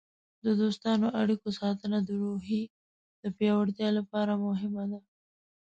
[0.45, 2.63] د دوستانه اړیکو ساتنه د روحیې
[3.21, 4.99] د پیاوړتیا لپاره مهمه ده.